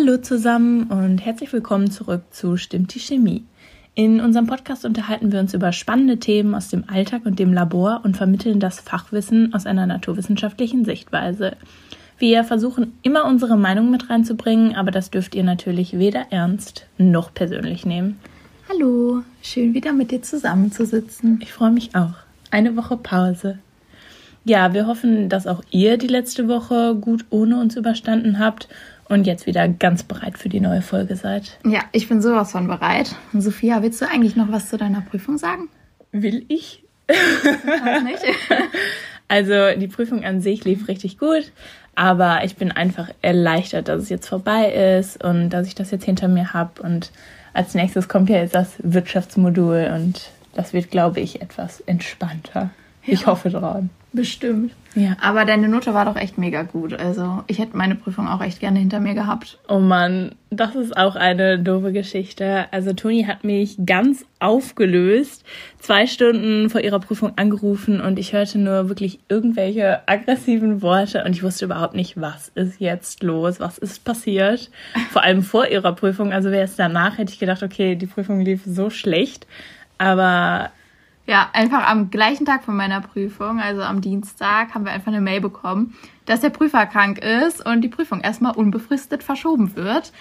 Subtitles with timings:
[0.00, 3.44] Hallo zusammen und herzlich willkommen zurück zu Stimmt die Chemie.
[3.94, 8.00] In unserem Podcast unterhalten wir uns über spannende Themen aus dem Alltag und dem Labor
[8.02, 11.56] und vermitteln das Fachwissen aus einer naturwissenschaftlichen Sichtweise.
[12.18, 17.34] Wir versuchen immer unsere Meinung mit reinzubringen, aber das dürft ihr natürlich weder ernst noch
[17.34, 18.18] persönlich nehmen.
[18.70, 21.40] Hallo, schön wieder mit dir zusammenzusitzen.
[21.42, 22.14] Ich freue mich auch.
[22.50, 23.58] Eine Woche Pause.
[24.44, 28.68] Ja, wir hoffen, dass auch ihr die letzte Woche gut ohne uns überstanden habt
[29.10, 31.58] und jetzt wieder ganz bereit für die neue Folge seid.
[31.66, 33.16] Ja, ich bin sowas von bereit.
[33.32, 35.68] Und Sophia, willst du eigentlich noch was zu deiner Prüfung sagen?
[36.12, 36.84] Will ich?
[37.08, 38.24] nicht.
[39.28, 41.50] also die Prüfung an sich lief richtig gut,
[41.96, 46.04] aber ich bin einfach erleichtert, dass es jetzt vorbei ist und dass ich das jetzt
[46.04, 46.80] hinter mir habe.
[46.80, 47.10] Und
[47.52, 52.70] als nächstes kommt ja jetzt das Wirtschaftsmodul und das wird, glaube ich, etwas entspannter.
[53.04, 53.12] Ja.
[53.12, 53.90] Ich hoffe dran.
[54.12, 54.72] Bestimmt.
[54.96, 55.16] Ja.
[55.20, 56.94] Aber deine Note war doch echt mega gut.
[56.94, 59.58] Also ich hätte meine Prüfung auch echt gerne hinter mir gehabt.
[59.68, 62.66] Oh Mann, das ist auch eine doofe Geschichte.
[62.72, 65.44] Also Toni hat mich ganz aufgelöst,
[65.78, 71.36] zwei Stunden vor ihrer Prüfung angerufen und ich hörte nur wirklich irgendwelche aggressiven Worte und
[71.36, 74.70] ich wusste überhaupt nicht, was ist jetzt los, was ist passiert.
[75.12, 76.32] Vor allem vor ihrer Prüfung.
[76.32, 79.46] Also wäre es danach, hätte ich gedacht, okay, die Prüfung lief so schlecht.
[79.98, 80.70] Aber
[81.30, 85.20] ja, einfach am gleichen Tag von meiner Prüfung, also am Dienstag, haben wir einfach eine
[85.20, 85.94] Mail bekommen,
[86.26, 90.12] dass der Prüfer krank ist und die Prüfung erstmal unbefristet verschoben wird.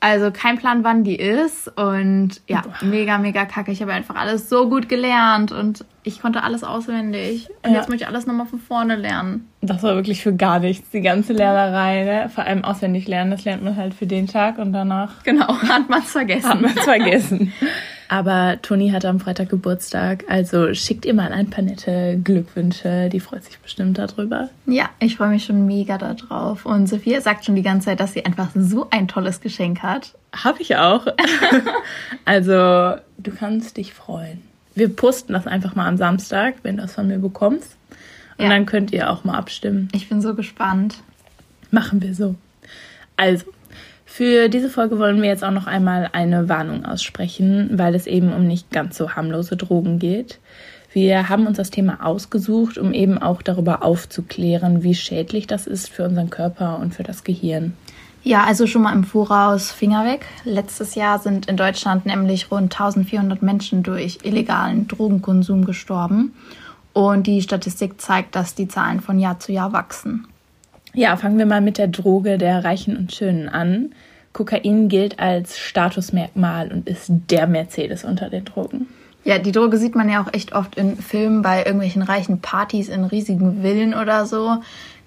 [0.00, 1.68] Also kein Plan, wann die ist.
[1.76, 3.70] Und ja, mega, mega kacke.
[3.70, 7.50] Ich habe einfach alles so gut gelernt und ich konnte alles auswendig.
[7.62, 7.78] Und ja.
[7.78, 9.48] jetzt möchte ich alles nochmal von vorne lernen.
[9.60, 12.04] Das war wirklich für gar nichts, die ganze Lernerei.
[12.04, 12.30] Ne?
[12.30, 15.22] Vor allem auswendig lernen, das lernt man halt für den Tag und danach.
[15.22, 16.48] Genau, hat man es vergessen.
[16.48, 17.52] Hat man es vergessen.
[18.08, 23.08] Aber Toni hat am Freitag Geburtstag, also schickt ihr mal ein paar nette Glückwünsche.
[23.08, 24.48] Die freut sich bestimmt darüber.
[24.66, 26.66] Ja, ich freue mich schon mega darauf.
[26.66, 30.14] Und Sophia sagt schon die ganze Zeit, dass sie einfach so ein tolles Geschenk hat.
[30.32, 31.06] Habe ich auch.
[32.24, 34.42] also, du kannst dich freuen.
[34.74, 37.76] Wir posten das einfach mal am Samstag, wenn du es von mir bekommst.
[38.38, 38.50] Und ja.
[38.50, 39.88] dann könnt ihr auch mal abstimmen.
[39.92, 40.96] Ich bin so gespannt.
[41.70, 42.36] Machen wir so.
[43.16, 43.46] Also,
[44.16, 48.32] für diese Folge wollen wir jetzt auch noch einmal eine Warnung aussprechen, weil es eben
[48.32, 50.38] um nicht ganz so harmlose Drogen geht.
[50.90, 55.90] Wir haben uns das Thema ausgesucht, um eben auch darüber aufzuklären, wie schädlich das ist
[55.90, 57.74] für unseren Körper und für das Gehirn.
[58.22, 60.24] Ja, also schon mal im Voraus Finger weg.
[60.44, 66.32] Letztes Jahr sind in Deutschland nämlich rund 1400 Menschen durch illegalen Drogenkonsum gestorben.
[66.94, 70.26] Und die Statistik zeigt, dass die Zahlen von Jahr zu Jahr wachsen.
[70.96, 73.90] Ja, fangen wir mal mit der Droge der Reichen und Schönen an.
[74.32, 78.88] Kokain gilt als Statusmerkmal und ist der Mercedes unter den Drogen.
[79.22, 82.88] Ja, die Droge sieht man ja auch echt oft in Filmen bei irgendwelchen reichen Partys
[82.88, 84.56] in riesigen Villen oder so,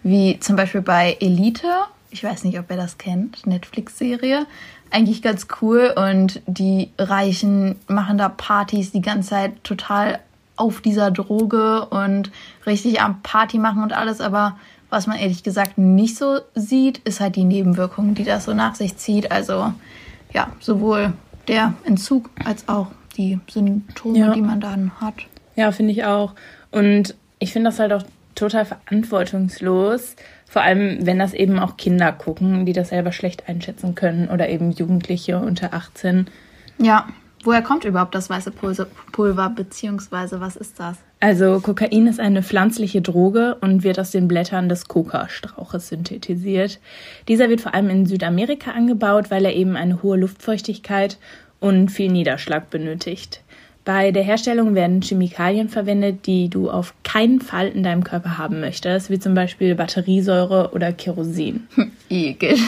[0.03, 1.65] wie zum Beispiel bei Elite.
[2.11, 4.45] Ich weiß nicht, ob ihr das kennt, Netflix-Serie.
[4.91, 10.19] Eigentlich ganz cool und die Reichen machen da Partys die ganze Zeit total
[10.55, 12.29] auf dieser Droge und
[12.67, 14.55] richtig am Party machen und alles, aber
[14.89, 18.75] was man ehrlich gesagt nicht so sieht, ist halt die Nebenwirkung, die das so nach
[18.75, 19.31] sich zieht.
[19.31, 19.73] Also
[20.33, 21.13] ja, sowohl
[21.47, 24.33] der Entzug als auch die Symptome, ja.
[24.33, 25.15] die man dann hat.
[25.55, 26.33] Ja, finde ich auch.
[26.71, 28.03] Und ich finde das halt auch
[28.35, 33.95] total verantwortungslos, vor allem wenn das eben auch Kinder gucken, die das selber schlecht einschätzen
[33.95, 36.27] können oder eben Jugendliche unter 18.
[36.77, 37.07] Ja,
[37.43, 38.51] woher kommt überhaupt das weiße
[39.11, 40.97] Pulver, beziehungsweise was ist das?
[41.21, 46.79] Also Kokain ist eine pflanzliche Droge und wird aus den Blättern des Kokastrauches synthetisiert.
[47.27, 51.17] Dieser wird vor allem in Südamerika angebaut, weil er eben eine hohe Luftfeuchtigkeit
[51.59, 53.41] und viel Niederschlag benötigt.
[53.83, 58.61] Bei der Herstellung werden Chemikalien verwendet, die du auf keinen Fall in deinem Körper haben
[58.61, 61.67] möchtest, wie zum Beispiel Batteriesäure oder Kerosin.
[62.09, 62.55] Ekel.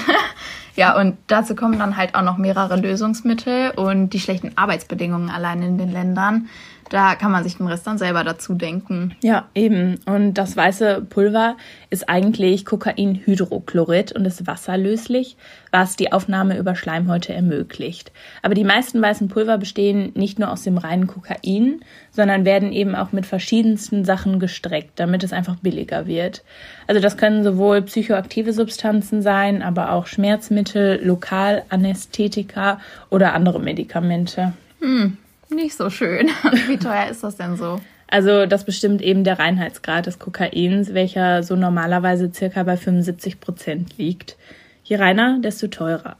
[0.76, 5.62] Ja, und dazu kommen dann halt auch noch mehrere Lösungsmittel und die schlechten Arbeitsbedingungen allein
[5.62, 6.48] in den Ländern.
[6.92, 9.16] Da kann man sich den Rest dann selber dazu denken.
[9.24, 10.02] Ja, eben.
[10.06, 11.56] Und das weiße Pulver
[11.90, 15.38] ist eigentlich Kokainhydrochlorid und ist wasserlöslich,
[15.72, 18.12] was die Aufnahme über Schleimhäute ermöglicht.
[18.42, 21.80] Aber die meisten weißen Pulver bestehen nicht nur aus dem reinen Kokain,
[22.12, 26.44] sondern werden eben auch mit verschiedensten Sachen gestreckt, damit es einfach billiger wird.
[26.88, 34.52] Also das können sowohl psychoaktive Substanzen sein, aber auch Schmerzmittel, Lokalanästhetika oder andere Medikamente.
[34.82, 35.16] Hm,
[35.52, 36.28] nicht so schön.
[36.68, 37.80] Wie teuer ist das denn so?
[38.08, 43.98] Also das bestimmt eben der Reinheitsgrad des Kokains, welcher so normalerweise circa bei 75 Prozent
[43.98, 44.38] liegt.
[44.84, 46.18] Je reiner, desto teurer.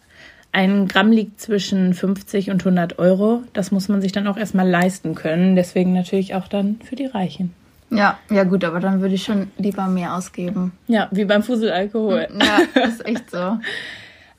[0.54, 3.44] Ein Gramm liegt zwischen 50 und 100 Euro.
[3.54, 5.56] Das muss man sich dann auch erstmal leisten können.
[5.56, 7.54] Deswegen natürlich auch dann für die Reichen.
[7.90, 10.72] Ja, ja gut, aber dann würde ich schon lieber mehr ausgeben.
[10.88, 12.28] Ja, wie beim Fuselalkohol.
[12.40, 13.58] Ja, das ist echt so.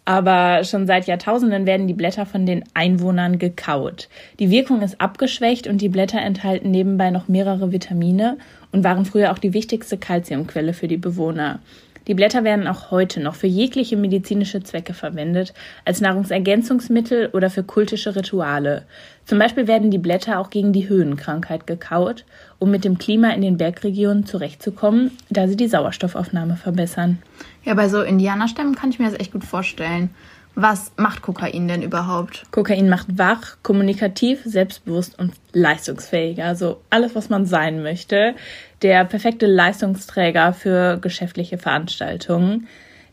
[0.04, 4.08] Aber schon seit Jahrtausenden werden die Blätter von den Einwohnern gekaut.
[4.40, 8.38] Die Wirkung ist abgeschwächt und die Blätter enthalten nebenbei noch mehrere Vitamine
[8.72, 11.60] und waren früher auch die wichtigste Kalziumquelle für die Bewohner.
[12.06, 15.54] Die Blätter werden auch heute noch für jegliche medizinische Zwecke verwendet,
[15.84, 18.84] als Nahrungsergänzungsmittel oder für kultische Rituale.
[19.24, 22.24] Zum Beispiel werden die Blätter auch gegen die Höhenkrankheit gekaut,
[22.58, 27.18] um mit dem Klima in den Bergregionen zurechtzukommen, da sie die Sauerstoffaufnahme verbessern.
[27.64, 30.10] Ja, bei so Indianerstämmen kann ich mir das echt gut vorstellen.
[30.54, 32.44] Was macht Kokain denn überhaupt?
[32.50, 36.42] Kokain macht wach, kommunikativ, selbstbewusst und leistungsfähig.
[36.42, 38.34] Also alles, was man sein möchte.
[38.82, 42.68] Der perfekte Leistungsträger für geschäftliche Veranstaltungen.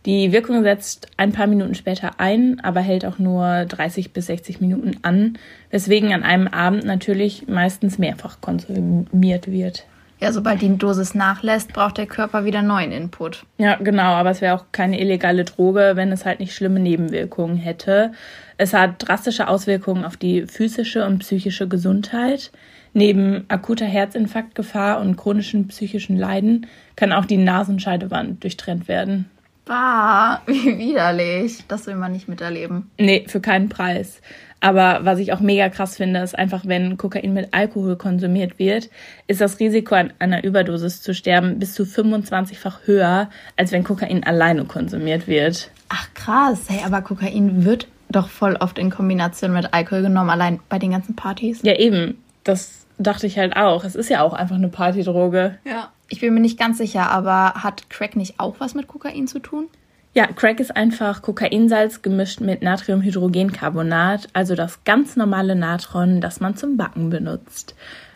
[0.05, 4.61] Die Wirkung setzt ein paar Minuten später ein, aber hält auch nur 30 bis 60
[4.61, 5.37] Minuten an,
[5.71, 9.85] weswegen an einem Abend natürlich meistens mehrfach konsumiert wird.
[10.19, 13.45] Ja, sobald die Dosis nachlässt, braucht der Körper wieder neuen Input.
[13.57, 17.55] Ja, genau, aber es wäre auch keine illegale Droge, wenn es halt nicht schlimme Nebenwirkungen
[17.55, 18.11] hätte.
[18.57, 22.51] Es hat drastische Auswirkungen auf die physische und psychische Gesundheit.
[22.93, 26.67] Neben akuter Herzinfarktgefahr und chronischen psychischen Leiden
[26.97, 29.29] kann auch die Nasenscheidewand durchtrennt werden.
[29.69, 31.63] Bah, wie widerlich.
[31.67, 32.89] Das will man nicht miterleben.
[32.97, 34.19] Nee, für keinen Preis.
[34.61, 38.89] Aber was ich auch mega krass finde, ist einfach, wenn Kokain mit Alkohol konsumiert wird,
[39.27, 44.23] ist das Risiko an einer Überdosis zu sterben bis zu 25-fach höher, als wenn Kokain
[44.23, 45.69] alleine konsumiert wird.
[45.89, 50.59] Ach krass, hey, aber Kokain wird doch voll oft in Kombination mit Alkohol genommen, allein
[50.67, 51.59] bei den ganzen Partys.
[51.61, 52.17] Ja, eben.
[52.43, 53.83] Das dachte ich halt auch.
[53.83, 55.59] Es ist ja auch einfach eine Partydroge.
[55.63, 55.91] Ja.
[56.09, 59.39] Ich bin mir nicht ganz sicher, aber hat Crack nicht auch was mit Kokain zu
[59.39, 59.67] tun?
[60.15, 66.55] Ja, Crack ist einfach Kokainsalz gemischt mit Natriumhydrogencarbonat, also das ganz normale Natron, das man
[66.55, 67.75] zum Backen benutzt.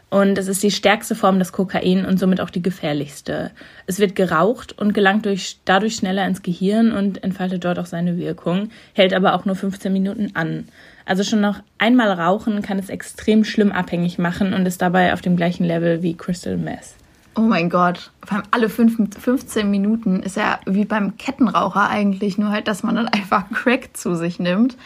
[0.10, 3.52] Und es ist die stärkste Form des Kokain und somit auch die gefährlichste.
[3.88, 8.18] Es wird geraucht und gelangt durch, dadurch schneller ins Gehirn und entfaltet dort auch seine
[8.18, 10.68] Wirkung, hält aber auch nur 15 Minuten an.
[11.06, 15.22] Also schon noch einmal rauchen kann es extrem schlimm abhängig machen und ist dabei auf
[15.22, 16.96] dem gleichen Level wie Crystal Meth.
[17.36, 22.38] Oh mein Gott, vor allem alle fünf, 15 Minuten ist ja wie beim Kettenraucher eigentlich,
[22.38, 24.78] nur halt, dass man dann einfach Crack zu sich nimmt.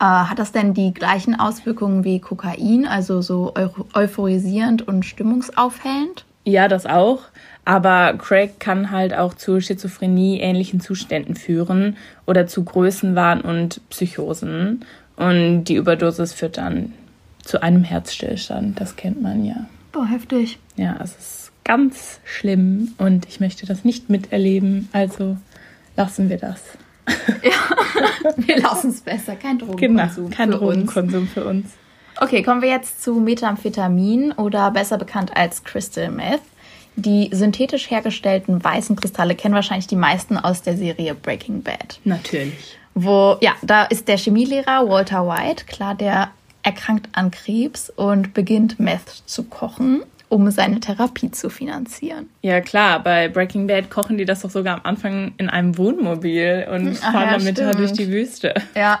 [0.00, 3.54] Äh, hat das denn die gleichen Auswirkungen wie Kokain, also so
[3.94, 6.24] euphorisierend und stimmungsaufhellend?
[6.44, 7.20] Ja, das auch.
[7.64, 11.96] Aber Crack kann halt auch zu Schizophrenie ähnlichen Zuständen führen
[12.26, 14.84] oder zu Größenwahn und Psychosen.
[15.16, 16.94] Und die Überdosis führt dann
[17.42, 18.80] zu einem Herzstillstand.
[18.80, 19.66] Das kennt man ja.
[19.92, 20.58] Boah, heftig.
[20.76, 24.88] Ja, es ist ganz schlimm und ich möchte das nicht miterleben.
[24.92, 25.36] Also
[25.96, 26.62] lassen wir das.
[27.42, 29.36] Ja, wir lassen es besser.
[29.36, 30.24] Kein Drogenkonsum.
[30.24, 31.32] Genau, kein für Drogenkonsum uns.
[31.32, 31.66] für uns.
[32.20, 36.40] Okay, kommen wir jetzt zu Methamphetamin oder besser bekannt als Crystal Meth.
[36.96, 42.00] Die synthetisch hergestellten weißen Kristalle kennen wahrscheinlich die meisten aus der Serie Breaking Bad.
[42.04, 42.78] Natürlich.
[42.94, 46.30] Wo, ja, da ist der Chemielehrer Walter White, klar, der
[46.62, 52.28] erkrankt an Krebs und beginnt Meth zu kochen um seine Therapie zu finanzieren.
[52.42, 56.66] Ja, klar, bei Breaking Bad kochen die das doch sogar am Anfang in einem Wohnmobil
[56.70, 58.54] und Ach, fahren ja, damit halt durch die Wüste.
[58.74, 59.00] Ja,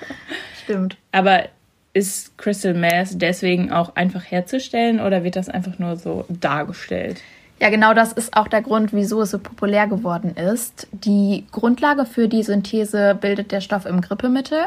[0.64, 0.96] stimmt.
[1.12, 1.44] Aber
[1.92, 7.20] ist Crystal Meth deswegen auch einfach herzustellen oder wird das einfach nur so dargestellt?
[7.60, 10.88] Ja, genau das ist auch der Grund, wieso es so populär geworden ist.
[10.90, 14.58] Die Grundlage für die Synthese bildet der Stoff im Grippemittel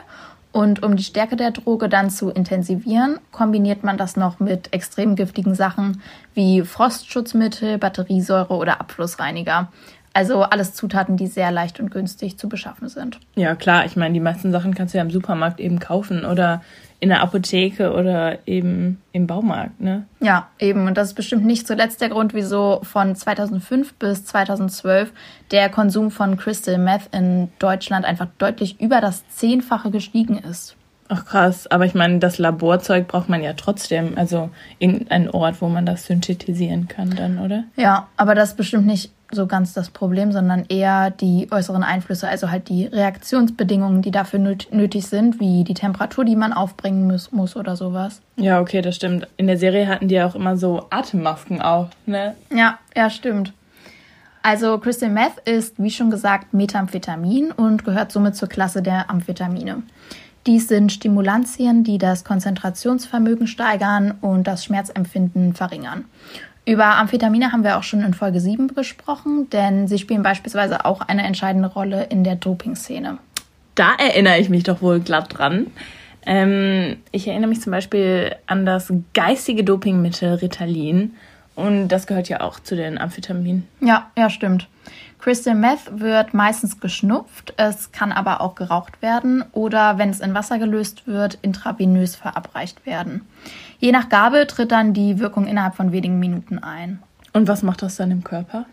[0.55, 5.17] und um die Stärke der Droge dann zu intensivieren, kombiniert man das noch mit extrem
[5.17, 6.01] giftigen Sachen
[6.33, 9.69] wie Frostschutzmittel, Batteriesäure oder Abflussreiniger.
[10.15, 13.19] Also alles Zutaten, die sehr leicht und günstig zu beschaffen sind.
[13.36, 13.86] Ja, klar.
[13.86, 16.62] Ich meine, die meisten Sachen kannst du ja im Supermarkt eben kaufen oder
[17.01, 20.05] in der Apotheke oder eben im Baumarkt, ne?
[20.22, 20.88] Ja, eben.
[20.88, 25.12] Und das ist bestimmt nicht zuletzt der Grund, wieso von 2005 bis 2012
[25.51, 30.77] der Konsum von Crystal Meth in Deutschland einfach deutlich über das Zehnfache gestiegen ist.
[31.07, 35.69] Ach krass, aber ich meine, das Laborzeug braucht man ja trotzdem, also irgendeinen Ort, wo
[35.69, 37.63] man das synthetisieren kann dann, oder?
[37.75, 42.27] Ja, aber das ist bestimmt nicht so ganz das Problem, sondern eher die äußeren Einflüsse,
[42.27, 47.31] also halt die Reaktionsbedingungen, die dafür nötig sind, wie die Temperatur, die man aufbringen muss,
[47.31, 48.21] muss oder sowas.
[48.38, 49.27] Ja, okay, das stimmt.
[49.38, 52.35] In der Serie hatten die ja auch immer so Atemmasken auf, ne?
[52.51, 53.53] Ja, ja, stimmt.
[54.41, 59.81] Also Crystal Meth ist, wie schon gesagt, Methamphetamin und gehört somit zur Klasse der Amphetamine.
[60.47, 66.05] Dies sind Stimulantien, die das Konzentrationsvermögen steigern und das Schmerzempfinden verringern.
[66.67, 71.01] Über Amphetamine haben wir auch schon in Folge 7 gesprochen, denn sie spielen beispielsweise auch
[71.01, 73.17] eine entscheidende Rolle in der Doping-Szene.
[73.75, 75.67] Da erinnere ich mich doch wohl glatt dran.
[76.25, 81.15] Ähm, ich erinnere mich zum Beispiel an das geistige Dopingmittel Ritalin.
[81.55, 83.67] Und das gehört ja auch zu den Amphetaminen.
[83.79, 84.67] Ja, ja, stimmt.
[85.19, 90.35] Crystal Meth wird meistens geschnupft, es kann aber auch geraucht werden oder, wenn es in
[90.35, 93.21] Wasser gelöst wird, intravenös verabreicht werden.
[93.79, 97.01] Je nach Gabe tritt dann die Wirkung innerhalb von wenigen Minuten ein.
[97.33, 98.65] Und was macht das dann im Körper?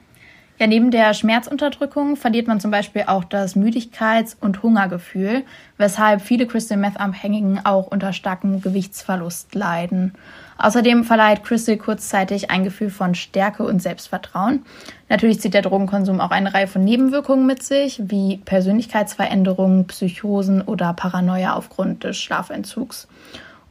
[0.63, 5.43] Ja, neben der Schmerzunterdrückung verliert man zum Beispiel auch das Müdigkeits- und Hungergefühl,
[5.77, 10.15] weshalb viele Crystal Meth-Abhängigen auch unter starkem Gewichtsverlust leiden.
[10.59, 14.65] Außerdem verleiht Crystal kurzzeitig ein Gefühl von Stärke und Selbstvertrauen.
[15.09, 20.93] Natürlich zieht der Drogenkonsum auch eine Reihe von Nebenwirkungen mit sich, wie Persönlichkeitsveränderungen, Psychosen oder
[20.93, 23.09] Paranoia aufgrund des Schlafentzugs.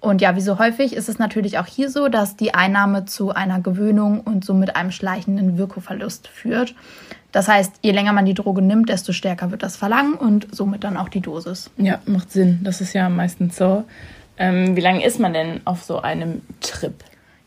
[0.01, 3.31] Und ja, wie so häufig ist es natürlich auch hier so, dass die Einnahme zu
[3.31, 6.73] einer Gewöhnung und somit einem schleichenden Wirkungsverlust führt.
[7.31, 10.83] Das heißt, je länger man die Droge nimmt, desto stärker wird das Verlangen und somit
[10.83, 11.69] dann auch die Dosis.
[11.77, 12.59] Ja, macht Sinn.
[12.63, 13.83] Das ist ja meistens so.
[14.37, 16.95] Ähm, wie lange ist man denn auf so einem Trip?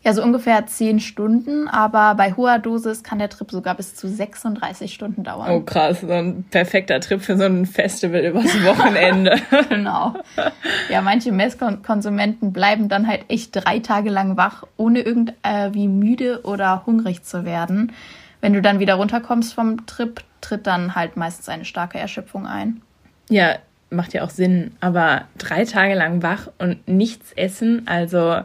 [0.05, 4.07] Ja, so ungefähr 10 Stunden, aber bei hoher Dosis kann der Trip sogar bis zu
[4.07, 5.49] 36 Stunden dauern.
[5.49, 9.35] Oh krass, so ein perfekter Trip für so ein Festival übers Wochenende.
[9.69, 10.13] genau.
[10.91, 16.85] Ja, manche Messkonsumenten bleiben dann halt echt drei Tage lang wach, ohne irgendwie müde oder
[16.85, 17.91] hungrig zu werden.
[18.41, 22.81] Wenn du dann wieder runterkommst vom Trip, tritt dann halt meistens eine starke Erschöpfung ein.
[23.27, 23.55] Ja,
[23.89, 28.41] macht ja auch Sinn, aber drei Tage lang wach und nichts essen, also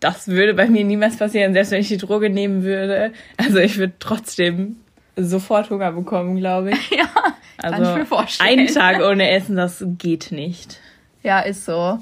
[0.00, 3.12] das würde bei mir niemals passieren, selbst wenn ich die Droge nehmen würde.
[3.36, 4.76] Also ich würde trotzdem
[5.16, 6.90] sofort Hunger bekommen, glaube ich.
[6.96, 7.08] ja,
[7.56, 8.58] also kann ich mir vorstellen.
[8.60, 10.80] Einen Tag ohne Essen, das geht nicht.
[11.22, 11.98] Ja, ist so.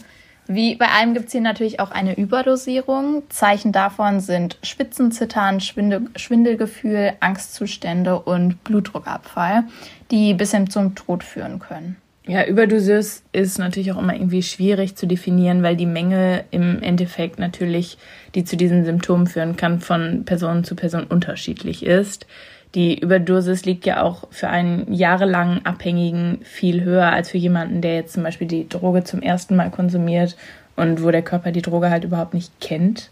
[0.48, 3.24] Wie bei allem gibt es hier natürlich auch eine Überdosierung.
[3.30, 9.64] Zeichen davon sind Spitzenzittern, Schwindel, Schwindelgefühl, Angstzustände und Blutdruckabfall,
[10.12, 11.96] die bis hin zum Tod führen können.
[12.28, 17.38] Ja, Überdosis ist natürlich auch immer irgendwie schwierig zu definieren, weil die Menge im Endeffekt
[17.38, 17.98] natürlich,
[18.34, 22.26] die zu diesen Symptomen führen kann, von Person zu Person unterschiedlich ist.
[22.74, 27.94] Die Überdosis liegt ja auch für einen jahrelangen Abhängigen viel höher als für jemanden, der
[27.94, 30.36] jetzt zum Beispiel die Droge zum ersten Mal konsumiert
[30.74, 33.10] und wo der Körper die Droge halt überhaupt nicht kennt.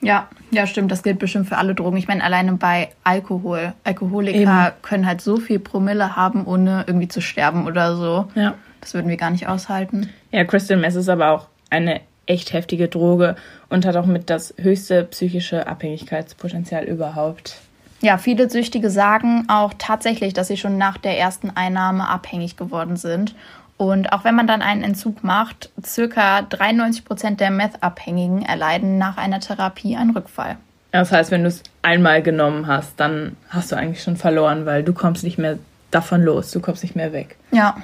[0.00, 0.90] Ja, ja, stimmt.
[0.90, 1.96] Das gilt bestimmt für alle Drogen.
[1.96, 3.74] Ich meine, alleine bei Alkohol.
[3.84, 4.82] Alkoholiker Eben.
[4.82, 8.28] können halt so viel Promille haben, ohne irgendwie zu sterben oder so.
[8.34, 8.54] Ja.
[8.80, 10.08] Das würden wir gar nicht aushalten.
[10.32, 13.36] Ja, Crystal Meth ist aber auch eine echt heftige Droge
[13.68, 17.58] und hat auch mit das höchste psychische Abhängigkeitspotenzial überhaupt.
[18.02, 22.96] Ja, viele Süchtige sagen auch tatsächlich, dass sie schon nach der ersten Einnahme abhängig geworden
[22.96, 23.34] sind
[23.80, 29.16] und auch wenn man dann einen Entzug macht, circa 93 Prozent der Meth-Abhängigen erleiden nach
[29.16, 30.58] einer Therapie einen Rückfall.
[30.92, 34.82] Das heißt, wenn du es einmal genommen hast, dann hast du eigentlich schon verloren, weil
[34.82, 35.58] du kommst nicht mehr
[35.90, 37.36] davon los, du kommst nicht mehr weg.
[37.52, 37.74] Ja.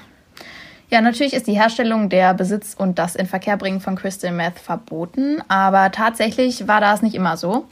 [0.90, 5.92] Ja, natürlich ist die Herstellung, der Besitz und das Inverkehrbringen von Crystal Meth verboten, aber
[5.92, 7.64] tatsächlich war das nicht immer so.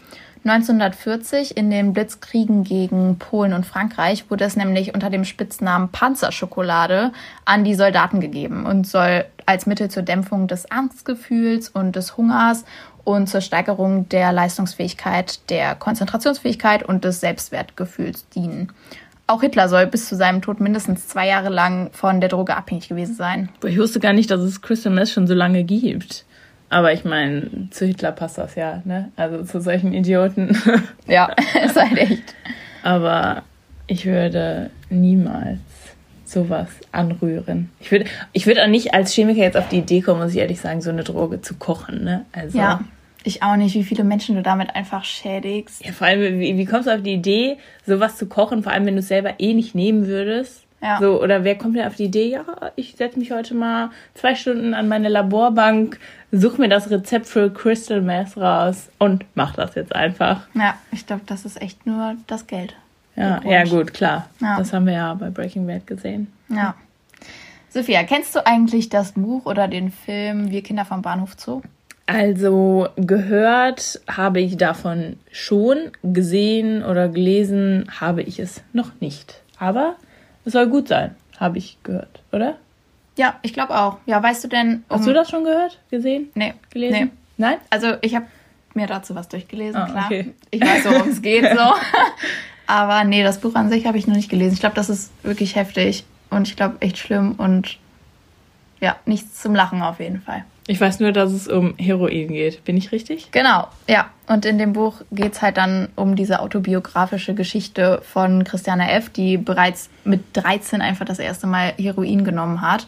[0.45, 7.13] 1940 in den Blitzkriegen gegen Polen und Frankreich wurde es nämlich unter dem Spitznamen Panzerschokolade
[7.47, 12.67] an die Soldaten gegeben und soll als Mittel zur Dämpfung des Angstgefühls und des Hungers
[13.05, 18.71] und zur Steigerung der Leistungsfähigkeit, der Konzentrationsfähigkeit und des Selbstwertgefühls dienen.
[19.27, 22.91] Auch Hitler soll bis zu seinem Tod mindestens zwei Jahre lang von der Droge abhängig
[22.91, 23.49] gewesen sein.
[23.65, 26.27] Ich wusste gar nicht, dass es Crystal Meth schon so lange gibt.
[26.75, 29.13] Aber ich meine, zu Hitler passt das ja, ne?
[29.15, 30.59] Also zu solchen Idioten.
[31.07, 31.33] Ja,
[31.65, 32.35] ist halt echt.
[32.83, 33.45] Aber
[33.87, 35.61] ich würde niemals
[36.25, 37.71] sowas anrühren.
[37.79, 40.39] Ich würde, ich würde auch nicht als Chemiker jetzt auf die Idee kommen, muss ich
[40.39, 42.25] ehrlich sagen, so eine Droge zu kochen, ne?
[42.33, 42.59] Also.
[42.59, 42.81] Ja.
[43.23, 45.85] Ich auch nicht, wie viele Menschen du damit einfach schädigst.
[45.85, 48.85] Ja, vor allem, wie, wie kommst du auf die Idee, sowas zu kochen, vor allem
[48.85, 50.64] wenn du es selber eh nicht nehmen würdest?
[50.85, 50.99] Ja.
[51.01, 52.45] So, oder wer kommt denn auf die Idee, ja,
[52.77, 55.99] ich setze mich heute mal zwei Stunden an meine Laborbank,
[56.31, 60.47] suche mir das Rezept für Crystal Meth raus und mach das jetzt einfach.
[60.53, 62.77] Ja, ich glaube, das ist echt nur das Geld.
[63.17, 64.29] Ja, ja gut, klar.
[64.43, 64.59] Ja.
[64.59, 66.31] Das haben wir ja bei Breaking Bad gesehen.
[66.51, 66.75] Ja.
[67.71, 71.63] Sophia, kennst du eigentlich das Buch oder den Film Wir Kinder vom Bahnhof Zoo?
[72.05, 79.41] Also gehört habe ich davon schon, gesehen oder gelesen habe ich es noch nicht.
[79.59, 79.97] Aber
[80.45, 82.57] es soll gut sein, habe ich gehört, oder?
[83.17, 83.99] Ja, ich glaube auch.
[84.07, 84.85] Ja, weißt du denn.
[84.89, 86.31] Um Hast du das schon gehört, gesehen?
[86.35, 86.55] Nee.
[86.71, 86.99] Gelesen?
[86.99, 87.11] Nee.
[87.37, 87.59] Nein?
[87.71, 88.27] Also ich habe
[88.75, 90.05] mir dazu was durchgelesen, ah, klar.
[90.07, 90.35] Okay.
[90.51, 91.75] Ich weiß, worum es geht so.
[92.67, 94.55] Aber nee, das Buch an sich habe ich noch nicht gelesen.
[94.55, 97.79] Ich glaube, das ist wirklich heftig und ich glaube echt schlimm und
[98.81, 100.45] ja, nichts zum Lachen auf jeden Fall.
[100.67, 102.65] Ich weiß nur, dass es um Heroin geht.
[102.65, 103.31] Bin ich richtig?
[103.33, 104.09] Genau, ja.
[104.27, 109.11] Und in dem Buch geht es halt dann um diese autobiografische Geschichte von Christiane F.,
[109.11, 112.87] die bereits mit 13 einfach das erste Mal Heroin genommen hat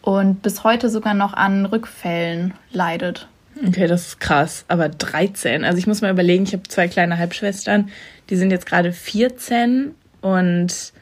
[0.00, 3.28] und bis heute sogar noch an Rückfällen leidet.
[3.64, 4.64] Okay, das ist krass.
[4.66, 5.64] Aber 13.
[5.64, 7.90] Also ich muss mal überlegen, ich habe zwei kleine Halbschwestern,
[8.30, 10.92] die sind jetzt gerade 14 und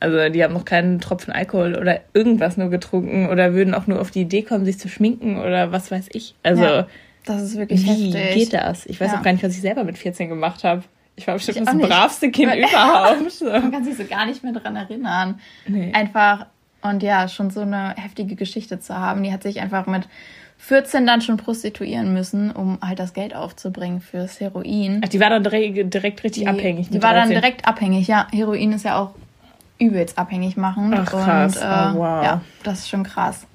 [0.00, 4.00] also die haben noch keinen Tropfen Alkohol oder irgendwas nur getrunken oder würden auch nur
[4.00, 6.34] auf die Idee kommen, sich zu schminken oder was weiß ich.
[6.42, 6.86] Also Ja,
[7.24, 8.34] das ist wirklich wie heftig.
[8.34, 8.86] geht das?
[8.86, 9.18] Ich weiß Ja.
[9.18, 10.82] auch gar nicht, was ich selber mit 14 gemacht habe.
[11.16, 13.30] Ich war bestimmt Ich das bravste Kind Weil- überhaupt.
[13.32, 13.46] So.
[13.46, 15.40] Man kann sich so gar nicht mehr dran erinnern.
[15.66, 15.90] Nee.
[15.92, 16.46] Einfach,
[16.82, 19.24] und ja, schon so eine heftige Geschichte zu haben.
[19.24, 20.08] Die hat sich einfach mit
[20.58, 25.00] 14 dann schon prostituieren müssen, um halt das Geld aufzubringen fürs Heroin.
[25.04, 26.88] Ach, die war dann direkt, direkt richtig Die, abhängig.
[26.90, 27.40] Die war dann 13.
[27.40, 28.26] direkt abhängig, ja.
[28.32, 29.10] Heroin ist ja auch
[29.78, 30.94] übelst abhängig machen.
[30.94, 31.56] Ach, krass.
[31.56, 32.24] Und, äh, Oh, wow.
[32.24, 33.46] Ja, das ist schon krass.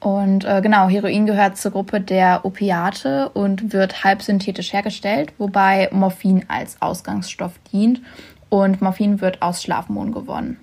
[0.00, 5.88] Und äh, genau, Heroin gehört zur Gruppe der Opiate und wird halb synthetisch hergestellt, wobei
[5.92, 8.00] Morphin als Ausgangsstoff dient.
[8.48, 10.58] Und Morphin wird aus Schlafmohn gewonnen.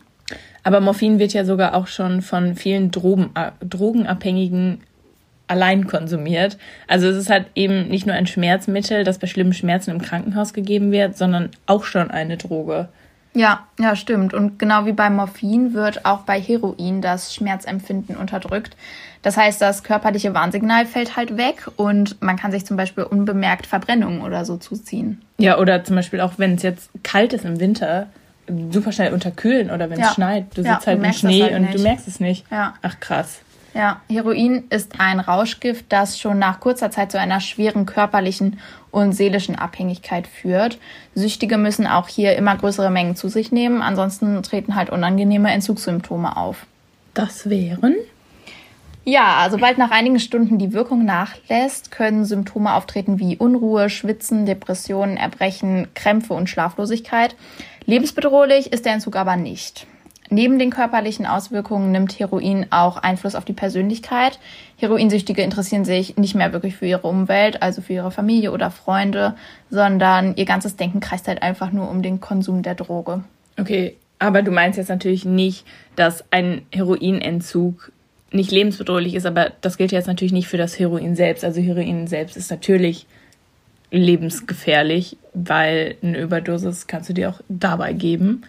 [0.64, 4.82] Aber Morphin wird ja sogar auch schon von vielen Drogen, äh, Drogenabhängigen
[5.48, 6.58] allein konsumiert.
[6.88, 10.54] Also es ist halt eben nicht nur ein Schmerzmittel, das bei schlimmen Schmerzen im Krankenhaus
[10.54, 12.90] gegeben wird, sondern auch schon eine Droge.
[13.34, 14.34] Ja, ja, stimmt.
[14.34, 18.76] Und genau wie bei Morphin wird auch bei Heroin das Schmerzempfinden unterdrückt.
[19.22, 23.68] Das heißt, das körperliche Warnsignal fällt halt weg und man kann sich zum Beispiel unbemerkt
[23.68, 25.22] Verbrennungen oder so zuziehen.
[25.38, 28.08] Ja, oder zum Beispiel auch, wenn es jetzt kalt ist im Winter,
[28.72, 30.14] super schnell unterkühlen oder wenn es Ja.
[30.14, 30.46] schneit.
[30.58, 32.46] Du Ja, sitzt du halt im Schnee halt und du merkst es nicht.
[32.50, 32.74] Ja.
[32.82, 33.42] Ach krass.
[33.76, 38.60] Ja, Heroin ist ein Rauschgift, das schon nach kurzer Zeit zu einer schweren körperlichen
[38.92, 40.80] und seelischen Abhängigkeit führt.
[41.16, 46.38] Süchtige müssen auch hier immer größere Mengen zu sich nehmen, ansonsten treten halt unangenehme Entzugssymptome
[46.38, 46.66] auf.
[47.14, 47.96] Das wären?
[49.06, 55.18] Ja, sobald nach einigen Stunden die Wirkung nachlässt, können Symptome auftreten wie Unruhe, Schwitzen, Depressionen,
[55.18, 57.36] Erbrechen, Krämpfe und Schlaflosigkeit.
[57.86, 59.88] Lebensbedrohlich ist der Entzug aber nicht.
[60.32, 64.40] Neben den körperlichen Auswirkungen nimmt Heroin auch Einfluss auf die Persönlichkeit.
[64.78, 69.36] Heroinsüchtige interessieren sich nicht mehr wirklich für ihre Umwelt, also für ihre Familie oder Freunde,
[69.72, 73.24] sondern ihr ganzes Denken kreist halt einfach nur um den Konsum der Droge.
[73.60, 77.92] Okay, aber du meinst jetzt natürlich nicht, dass ein Heroinentzug
[78.32, 81.44] nicht lebensbedrohlich ist, aber das gilt jetzt natürlich nicht für das Heroin selbst.
[81.44, 83.08] Also Heroin selbst ist natürlich
[83.90, 88.44] lebensgefährlich, weil eine Überdosis kannst du dir auch dabei geben.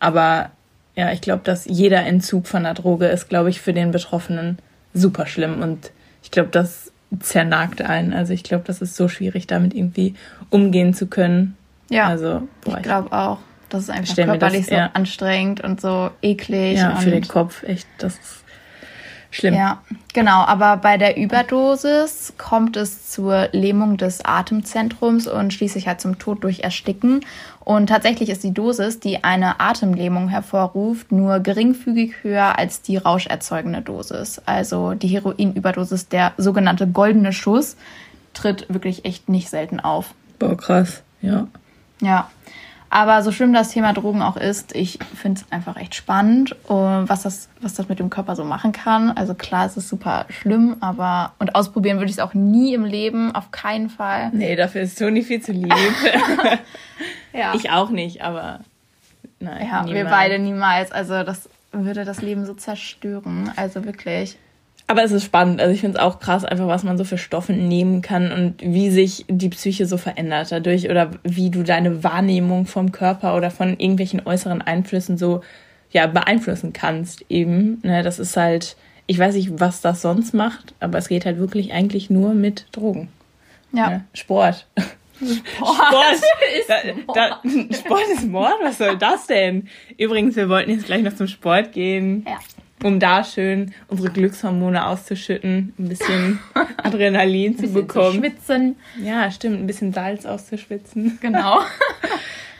[0.00, 0.50] Aber
[0.98, 4.58] ja, ich glaube, dass jeder Entzug von einer Droge ist, glaube ich, für den Betroffenen
[4.94, 5.62] super schlimm.
[5.62, 5.92] Und
[6.24, 8.12] ich glaube, das zernagt einen.
[8.12, 10.14] Also ich glaube, das ist so schwierig, damit irgendwie
[10.50, 11.56] umgehen zu können.
[11.88, 13.38] Ja, Also, boah, ich glaube auch.
[13.68, 14.90] Das ist einfach mir das- körperlich so ja.
[14.94, 16.78] anstrengend und so eklig.
[16.78, 18.44] ja, für den Kopf echt, das ist
[19.30, 19.54] schlimm.
[19.54, 19.82] Ja,
[20.14, 20.42] genau.
[20.44, 26.42] Aber bei der Überdosis kommt es zur Lähmung des Atemzentrums und schließlich halt zum Tod
[26.44, 27.20] durch Ersticken.
[27.60, 33.82] Und tatsächlich ist die Dosis, die eine Atemlähmung hervorruft, nur geringfügig höher als die rauscherzeugende
[33.82, 34.40] Dosis.
[34.46, 37.76] Also die Heroinüberdosis, der sogenannte goldene Schuss,
[38.32, 40.14] tritt wirklich echt nicht selten auf.
[40.38, 41.02] Boah, krass.
[41.20, 41.48] Ja.
[42.00, 42.30] Ja.
[42.90, 46.72] Aber so schlimm das Thema Drogen auch ist, ich finde es einfach echt spannend, äh,
[46.72, 49.10] was das, was das mit dem Körper so machen kann.
[49.10, 52.84] Also klar, es ist super schlimm, aber und ausprobieren würde ich es auch nie im
[52.84, 54.30] Leben, auf keinen Fall.
[54.32, 55.72] Nee, dafür ist Toni viel zu lieb.
[57.32, 58.60] Ja, ich auch nicht, aber
[59.38, 59.66] nein.
[59.70, 60.10] ja wir niemals.
[60.10, 60.92] beide niemals.
[60.92, 63.52] Also das würde das Leben so zerstören.
[63.56, 64.36] Also wirklich.
[64.90, 65.60] Aber es ist spannend.
[65.60, 68.54] Also ich finde es auch krass, einfach was man so für Stoffe nehmen kann und
[68.62, 73.50] wie sich die Psyche so verändert dadurch oder wie du deine Wahrnehmung vom Körper oder
[73.50, 75.42] von irgendwelchen äußeren Einflüssen so
[75.90, 77.80] ja beeinflussen kannst eben.
[77.82, 81.38] Ne, das ist halt, ich weiß nicht, was das sonst macht, aber es geht halt
[81.38, 83.08] wirklich eigentlich nur mit Drogen.
[83.72, 83.90] Ja.
[83.90, 84.04] Ne?
[84.14, 84.66] Sport.
[85.20, 85.76] Sport.
[86.68, 86.76] Da,
[87.14, 87.42] da,
[87.74, 88.52] Sport ist Mord?
[88.62, 89.68] Was soll das denn?
[89.96, 92.38] Übrigens, wir wollten jetzt gleich noch zum Sport gehen, Ja.
[92.84, 96.38] Um da schön unsere Glückshormone auszuschütten, ein bisschen
[96.82, 98.18] Adrenalin zu Bisschen zu bekommen.
[98.20, 98.76] schwitzen.
[99.02, 101.18] ja, stimmt, ein bisschen Salz auszuschwitzen.
[101.22, 101.60] Genau.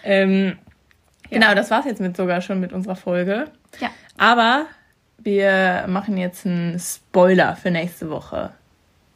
[0.04, 0.56] Ähm,
[1.30, 3.48] Genau, das war's jetzt mit sogar schon mit unserer Folge.
[3.80, 3.88] ja.
[4.16, 4.64] Aber
[5.18, 8.50] wir machen jetzt einen Spoiler für nächste Woche.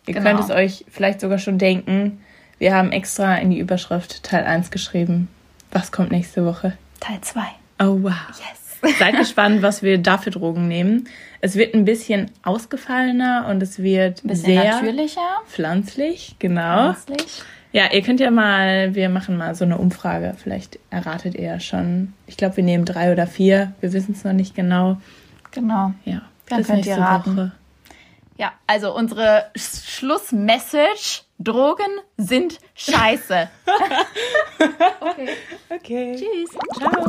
[0.06, 0.26] Ihr Genau.
[0.30, 2.20] könnt es euch vielleicht sogar schon denken.
[2.58, 5.28] Wir haben extra in die Überschrift Teil 1 geschrieben.
[5.70, 6.76] Was kommt nächste Woche?
[7.00, 7.40] Teil 2.
[7.80, 8.12] Oh wow.
[8.30, 8.61] Yes.
[8.98, 11.08] Seid gespannt, was wir da für Drogen nehmen.
[11.40, 15.20] Es wird ein bisschen ausgefallener und es wird sehr natürlicher.
[15.46, 16.92] pflanzlich, genau.
[16.94, 17.42] Pflanzlich.
[17.72, 20.34] Ja, ihr könnt ja mal, wir machen mal so eine Umfrage.
[20.42, 22.12] Vielleicht erratet ihr ja schon.
[22.26, 23.72] Ich glaube, wir nehmen drei oder vier.
[23.80, 24.98] Wir wissen es noch nicht genau.
[25.52, 25.92] Genau.
[26.04, 27.36] Ja, Dann bis könnt ihr raten.
[27.36, 27.52] Woche.
[28.36, 31.86] Ja, also unsere Sch- Schlussmessage: Drogen
[32.18, 33.48] sind scheiße.
[35.00, 35.28] okay.
[35.70, 36.16] Okay.
[36.16, 36.50] Tschüss.
[36.78, 37.08] Ciao.